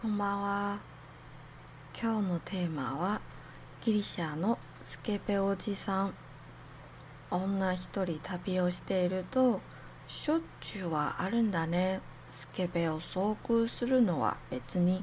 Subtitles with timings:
[0.00, 0.78] こんばんは。
[2.00, 3.20] 今日のテーマは
[3.80, 6.14] ギリシャのスケベおじさん。
[7.32, 9.60] 女一人旅をしていると
[10.06, 12.00] しょっちゅうはあるんだね。
[12.30, 15.02] スケベを遭遇するのは別に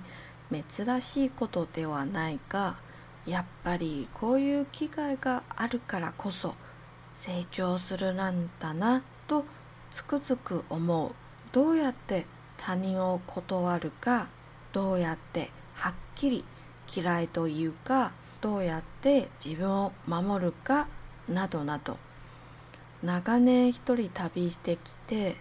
[0.50, 2.77] 珍しいことではないが、
[3.25, 6.55] やっぱりこういう機会があるからこそ
[7.12, 9.43] 成長するなんだなと
[9.91, 11.12] つくづく思う。
[11.52, 12.25] どうやって
[12.55, 14.30] 他人を断るか
[14.76, 16.43] どうやってはっきり
[16.93, 18.11] 嫌いというか
[18.42, 20.89] どうやって自分を守るか
[21.29, 21.97] などなど。
[23.02, 25.38] 長年一人旅してきて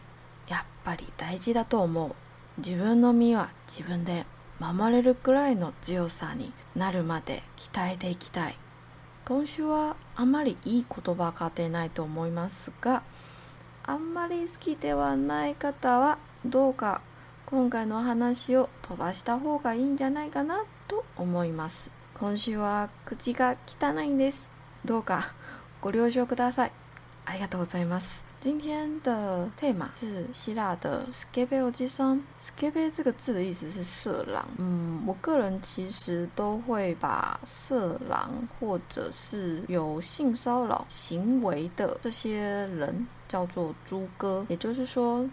[0.46, 2.14] やっぱり大事だと思う。
[2.58, 4.24] 自分の身は自分で
[4.60, 8.56] 守れるくらいの強さになるまで鍛えていきたい。
[9.24, 13.02] 今週はあまりいい言葉が出ないと思いますが
[13.82, 17.00] あんまり好きではない方はどうか
[17.46, 21.90] 今回の話を飛ばした方がいいんじゃないかなと思います。
[22.14, 24.50] 今週は口が汚いんです。
[24.84, 25.34] どうか
[25.82, 26.72] ご了承ください。
[27.26, 28.24] ありがとうございます。
[28.40, 34.46] 今天的 tema 是希腊的 skebe o j i s a n skebe 这个字的意思是色狼。
[34.58, 45.28] 嗯，我个人其实都会把色狼或者是有性骚扰行为的这些人叫做猪哥，也就是说。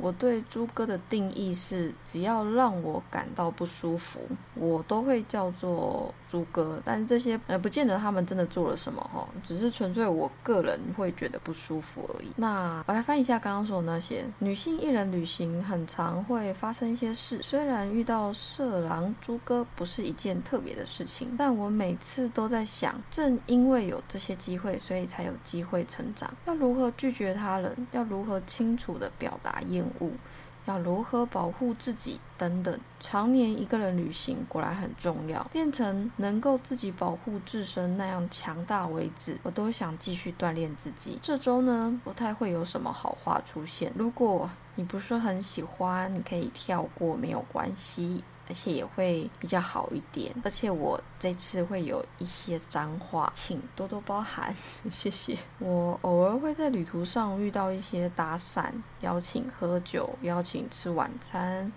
[0.00, 4.20] 我对猪哥的定义是，只要让我感到不舒服，
[4.54, 6.80] 我都会叫做猪哥。
[6.84, 12.28] 但是这些呃，不见得他们真的做了什么哈，只是纯粹我个人会觉得不舒服而已。
[12.36, 17.40] 那我来翻一下刚刚说的那些女性艺人旅行，很常会发生一些事。
[17.42, 26.32] 虽然遇到色狼猪哥不是一件特别的事情，但我每次都在想，正因为有这些机会，所以才有机会成长。
[26.46, 27.86] 要如何拒绝他人？
[27.92, 29.84] 要如何清楚的表达厌？
[29.98, 30.10] 恶
[30.70, 35.42] 要如何保护自己等等，常年一个人旅行果然很重要。
[35.52, 41.18] 变成能够自己保护自身那样强大为止，我都想继续锻炼自己。
[41.20, 43.92] 这周呢，不太会有什么好话出现。
[43.96, 48.22] 如果你不是很喜欢，你可以跳过，没有关系。
[48.50, 54.52] 而且也会比较好一点，而且我这次会有一些脏话，请多多包涵，
[54.90, 55.38] 谢谢。
[55.60, 58.64] 我偶尔会在旅途上遇到一些搭讪、
[59.02, 61.70] 邀请喝酒、邀请吃晚餐、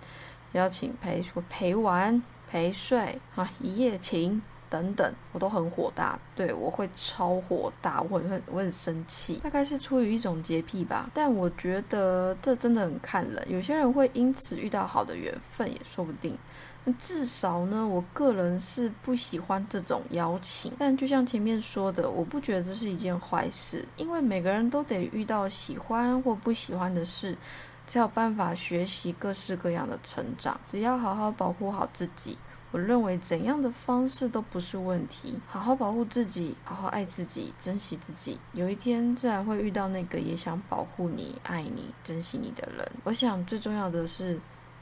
[0.50, 4.42] 邀请陪陪玩、陪睡啊、一夜情
[4.74, 11.08] 等等，我都很火大，对我会超火大，我很我很生气，大概是出于一种洁癖吧。
[11.14, 16.36] 但我觉得这真的很看人，有些人会因此遇到好的缘分也说不定。
[16.98, 20.72] 至少呢，我个人是不喜欢这种邀请。
[20.76, 27.38] 但就像前面说的，我不觉得这是一件坏事，因为每个人都得遇到喜欢或不喜欢的事，
[27.86, 30.60] 才有办法学习各式各样的成长。
[30.66, 32.36] 只要好好保护好自己，
[32.74, 35.38] 我认为怎样的方式都不是问题。
[35.46, 42.84] 好好保护自己，好好爱自己，珍惜自己，有一天自然会遇到那个也想保护你、爱你、珍惜你的人。
[43.04, 44.36] 我想最重要的是。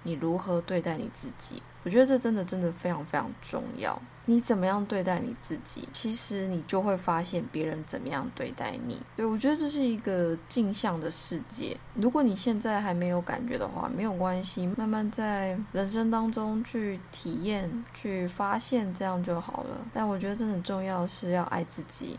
[0.04, 1.62] 你如何对待你自己？
[1.84, 3.96] 我觉得这真的真的非常非常重要。
[4.24, 9.02] 你怎么样对待你自己，其实你就会发现别人怎么样对待你。
[9.16, 11.76] 对我觉得这是一个镜像的世界。
[11.94, 19.84] 如果你现在还没有感觉的话，没有关系，慢慢在人生当中去体验、去发现，这样就好了。
[19.92, 22.16] 但我觉得真的很重要是要爱自己，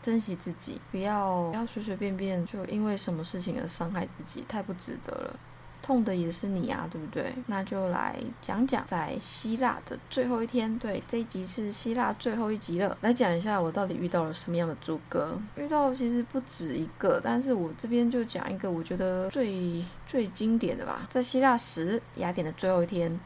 [0.00, 5.38] 珍惜自己，不要不要随随便便就因为什么事情而伤害自己，太不值得了。
[5.84, 7.30] 痛的也是你啊，对不对？
[7.46, 10.78] 那就来讲讲在希腊的最后一天。
[10.78, 12.96] 对，这一集是希腊最后一集了。
[13.02, 15.38] 来讲一下我到底遇到了什么样的猪哥？
[15.56, 21.06] 遇到其实不止一个，但是我这边就讲一个我觉得最最经典的吧。
[21.10, 23.20] 在希腊时雅典的最后一天。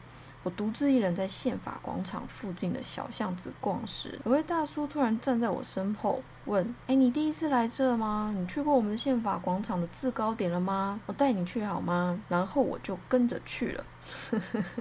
[0.49, 8.33] 我独自一人在宪法广场附近的小巷子逛时，有位大叔突然站在我身后，问：“哎，你第一次来这吗？
[8.35, 10.99] 你去过我们的宪法广场的制高点了吗？
[11.05, 13.85] 我带你去好吗？”然后我就跟着去了。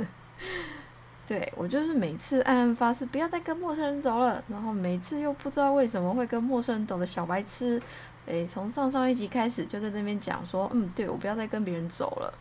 [1.29, 7.79] 对我就是每次暗暗发誓不要再跟陌生人走了，然后每次又不知道为什么会跟陌生人走的小白痴。
[8.25, 12.33] 诶，从上上一集开始就在那边讲说：“嗯，对我不要再跟别人走了。”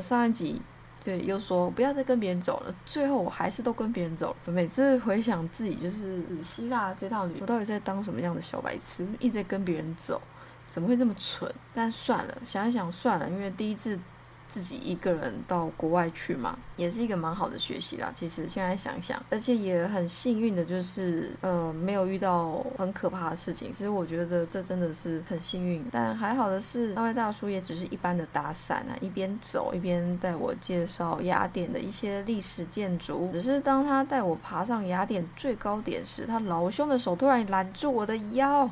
[0.00, 0.62] 上一集。
[1.04, 2.74] 对，又说不要再跟别人走了。
[2.86, 4.52] 最后我还是都跟别人走了。
[4.52, 9.06] 每次回想自己就是希腊这趟旅，我到底在当什么样的小白痴？
[9.20, 10.18] 一直在跟别人走，
[10.66, 11.54] 怎么会这么蠢？
[11.74, 14.00] 但算了，想一想算了，因为第一次
[14.46, 18.12] 自己一个人到国外去嘛，也是一个蛮好的学习啦。
[18.14, 23.72] 其实现在想想，而且也很幸运的，就是呃没有遇到很可怕的事情。
[23.72, 25.84] 其实我觉得这真的是很幸运。
[25.90, 33.30] 但还好的是，那位大叔也只是一般的打伞啊，一边走一边带我介绍雅典的一些历史建筑。
[33.32, 38.70] 只是当他带我爬上雅典最高点时，他老兄的手突然拦住我的腰，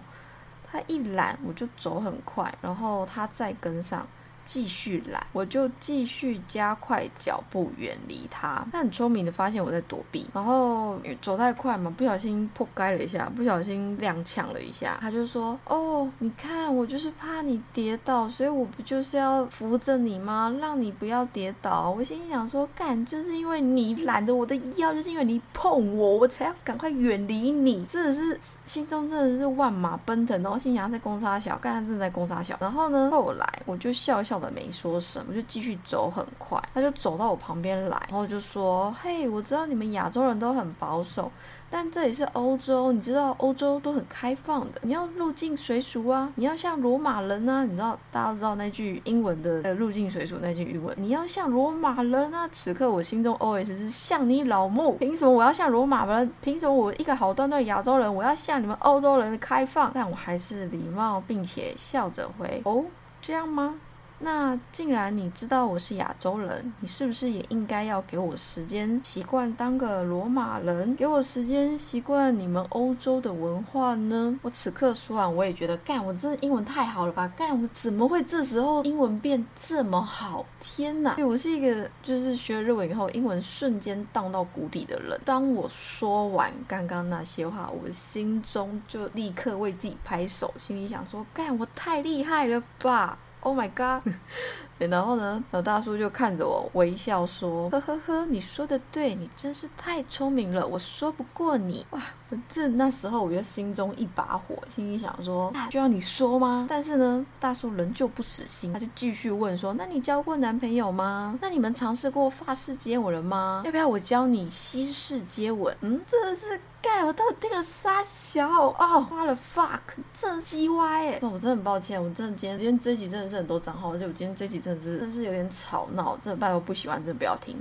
[0.71, 4.07] 他一拦我就走很快，然后他再跟上。
[4.45, 8.65] 继续来，我就继续加快脚步远离他。
[8.73, 14.99] 他很聪明的发现我在躲避，然后走太快嘛，不小心破开了一下，不小心踉跄了一下。
[15.01, 20.53] 他就说：“哦，你看，我就是怕你跌倒，所以我不就是要扶着你吗？
[20.61, 30.43] 让你不要跌倒。”我心里想说：“干，就是因为你揽着我的腰，就是因为你碰我，我才要赶快远离你。”真的是心中真的是万马奔腾。
[30.43, 32.57] 然后心想在攻杀小，干他正在攻杀小。
[32.61, 34.32] 然后呢，后来我就笑笑。
[34.33, 36.59] 笑的没说什么，就继续走很快。
[36.73, 41.31] 他就走到我旁边来，然后就说：“嘿，我知道你们亚洲人都很保守，
[41.69, 44.81] 但这里是欧洲，你知道欧洲都很开放的。
[44.81, 47.63] 你要入境随俗啊，你要像罗马人啊。
[47.65, 52.49] 你知道大家知道那句英文的呃入境随俗那句英文，你要像罗马人啊。
[52.49, 56.33] 此刻我心中 OS 是像你老木，凭什么我要像罗马人？
[56.41, 59.91] 凭什么我一个好端端亚洲人，我要像你们欧洲人的开放？
[59.93, 62.83] 但我还是礼貌并且笑着回：哦，
[63.21, 63.75] 这样吗？”
[64.25, 74.39] 那既然你知道我是亚洲人，你是不是也应该要给我时间习惯当个罗马人，给我时间习惯你们欧洲的文化呢？
[74.43, 77.27] 我此刻说完，我也觉得干，我这英文太好了吧？
[77.37, 80.47] 干，我怎么会这时候英文变这么好？
[80.61, 81.17] 天哪！
[81.27, 85.21] 我是一个就是学了日文以后，英文瞬间荡到谷底的人。
[85.25, 94.03] 当我说完刚刚那些话，我心中就立刻为自己拍手，心里想说：干，我太厉害了吧！Oh my god！
[94.89, 102.01] 然后呢，老大叔就看着我微笑说：“呵呵呵，你说的对，你真是太聪明了，我说不过你。”哇，
[102.31, 111.39] 我这那时候我就心中一把火，心里想说：“就要你说吗？”但是呢，大叔仍旧不死心，他就继续问说：“那你交过男朋友吗？
[111.41, 113.63] 那你们尝试过法式接吻了吗？
[113.65, 116.61] 要不要我教你西式接吻？”嗯，真的是。
[116.83, 119.79] 盖，我到底了啥小哦，花了 fuck，
[120.13, 121.19] 真鸡歪哎！
[121.23, 127.57] 那我真的很抱歉，我真的今天今天这集真的是很多账号，而且我今天这集真的是真是有点吵闹，真的拜托不喜欢真的不要听。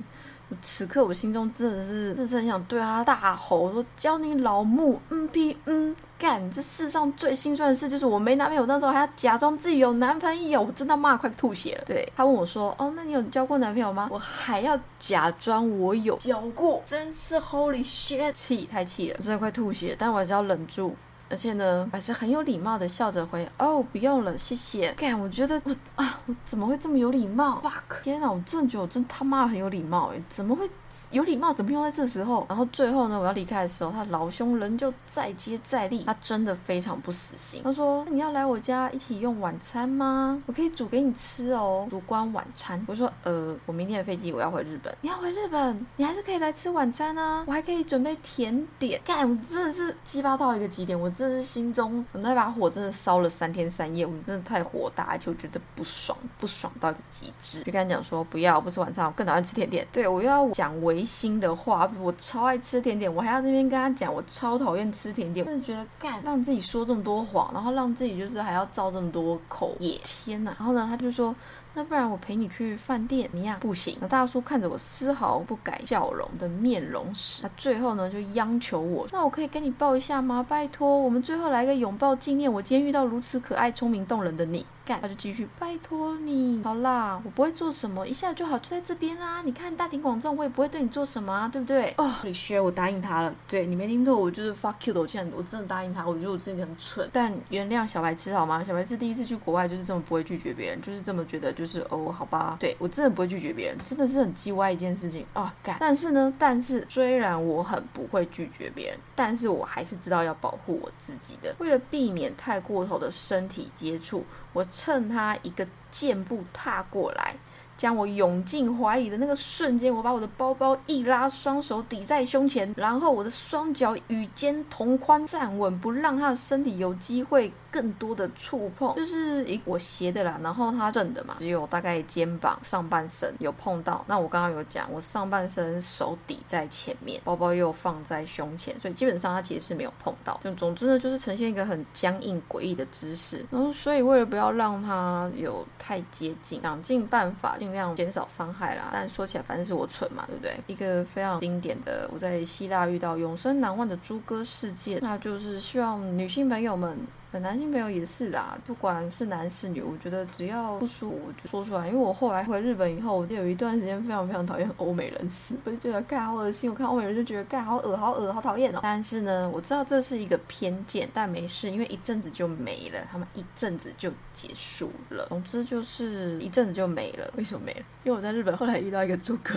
[0.62, 6.52] 此刻我心中真的是，真的是很想对他大吼，说教你老木，嗯屁嗯干！
[6.52, 11.84] 这世上最心酸的事就是我没男朋友，那时候还要假装自己有男朋友，我真的骂快吐血了。
[11.86, 14.10] 对他问我说，哦，那你有交过男朋友吗？
[14.12, 20.94] 我还要假装我有交过，真是 Holy shit，气太气了，我真的快吐血，但我还是要忍住。
[21.32, 24.92] 而且呢，还是很有礼貌的笑着回哦，不用了，谢谢。
[24.94, 30.70] 干，我觉得我啊，我怎么会这么有礼貌？fuck，天哪，我真的觉得我真他妈的很有礼貌诶，怎么会？
[31.10, 32.46] 有礼貌怎么用在这时候？
[32.50, 37.62] 然后最后呢，我要离开的时候，他老兄仍旧再接再厉，他真的非常不死心。
[37.64, 40.42] 他说：“你要来我家一起用晚餐吗？
[40.46, 57.60] 我可以煮给你吃哦，烛光晚餐。”我说：“呃，我明天的飞机我要回日本，你要回日本，你还是可以来吃晚餐啊，我还可以准备甜点。”干，我真的是鸡巴到一个极点，我真的是心中那把火真的烧了三天三夜，我们真的太火大，而且我觉得不爽，不爽到一个极致。
[57.64, 61.06] 就跟他讲说：“不要，不吃晚餐，我更讨厌吃甜点。”对我又要讲违。
[61.12, 70.56] 心的话，我超爱吃甜点，我还要那边跟他讲，我超讨厌吃甜点，真的觉得干让自己说这么多谎，然后让自己就是还要造这么多口业，天哪！
[70.58, 71.36] 然后呢，他就说。
[71.74, 73.58] 那不然我陪你去饭店怎么样？
[73.62, 73.98] 不行。
[74.02, 80.46] 那大叔看着我丝毫不改笑容的面容时，他最后呢就央求我：那我可以跟你抱一下吗？
[80.50, 84.66] 拜托，我我们最后来个拥抱纪念我今天遇到如此可爱、聪明动人的你。
[84.84, 86.62] 干，他就继续拜托你。
[86.64, 89.42] 好啦，我不会做什么，一下就好，就在这边啊。
[89.44, 91.94] 你看大庭广众，我也不会对你做什么啊，对不对？
[91.98, 93.34] 哦，李轩，我答应他了。
[93.48, 95.00] 对你没听错，我就是 fuck you 的。
[95.00, 97.08] 我现在我真的答应他，我觉得我自己很蠢。
[97.14, 98.64] 但原谅小白痴好吗？
[98.64, 101.52] 小白痴第一次去国外就是这么不会拒绝别人，就是这么觉得。
[101.52, 105.54] 就是哦，好吧，对我真的不会拒绝别人，真的是很叽歪一件事情啊！
[105.62, 111.54] 干，但是呢，但是虽然我很不会拒绝别人，但是我还是知道要保护我自己的。
[111.60, 114.24] 为了避免太过头的身体接触，
[114.54, 117.36] 我趁他一个箭步踏过来。
[117.82, 128.96] 将我涌进怀里的那个瞬间，我把我的包包一拉，双手抵在胸前，然后我的双脚与肩同宽站稳，不让他的身体有机会更多的触碰。
[128.96, 134.06] 就是一我斜的啦，然后他正的嘛，只有大概肩膀上半身有碰到。
[134.08, 140.40] 那我刚刚有讲，我上半身手抵在前面，包包又放在胸前，所以基本上他其实是没有碰到。
[140.44, 143.44] 就总之呢，就是呈现一个很僵硬诡异的姿势。
[143.50, 147.71] 然后所以为了不要让他有太接近，想尽办法尽。
[147.72, 148.90] 量减少伤害啦。
[148.92, 150.56] 但说起来，反正是我蠢嘛，对不对？
[150.68, 156.98] 一个非常经典的，我在希腊遇到永生难忘的猪哥事件，那就是希望女性朋友们。
[157.40, 161.88] 男性朋友也是啦，不管是男是女，我觉得只要不舒服就说出来。
[161.88, 166.70] 因为我后来回日本以后，我就有一段时间非常非常讨厌欧美人士，我就觉得盖好恶心。
[166.70, 168.80] 我看欧美人就觉得盖好恶好恶好讨厌哦。
[168.84, 175.26] 但是呢，我知道这是一个偏见，但没事，因为一阵子就没了，他们一阵子就结束了。
[175.30, 177.32] 总之就是一阵子就没了。
[177.38, 177.84] 为什么没了？
[178.04, 179.54] 因为我在日本后来遇到一个猪哥。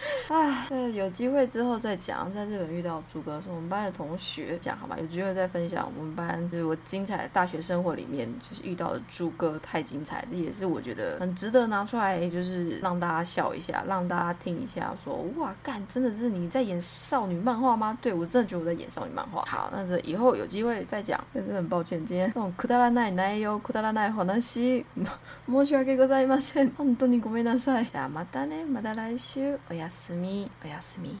[0.27, 2.33] 啊，对，有机会之后再讲。
[2.33, 4.97] 在日本遇到朱哥是我们班的同学，讲好吗？
[4.99, 17.97] 有机会再分享我们班就是我精彩的大学生活里面，就是遇到的朱哥太精彩，这也是我觉得很值得拿出来，就是让大家笑一下，让大家听一下，说哇，干，真的是你在演少女漫画吗？
[18.01, 19.43] 对我真的觉得我在演少女漫画。
[19.45, 21.23] 好，那这以后有机会再讲。
[21.33, 24.85] 真的很抱歉，今天这种くだらない内容、くだらない話、
[25.47, 26.71] 申し訳ございません。
[26.75, 27.85] 本当にごめんなさい。
[27.85, 30.48] じゃあまたね、また来週お やすみ。
[30.64, 31.08] おやすみ。